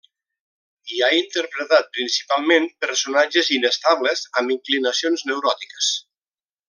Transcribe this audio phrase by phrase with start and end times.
[0.95, 5.93] I ha interpretat principalment personatges inestables, amb inclinacions neuròtiques.